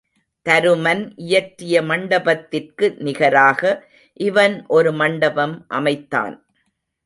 [0.45, 3.61] தருமன் இயற்றிய மண்டபத்திற்கு நிகராக
[4.19, 6.35] இவன் ஒரு மண்டபம் அமைத்தான்.